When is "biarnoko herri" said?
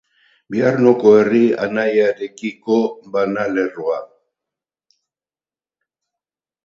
0.53-1.41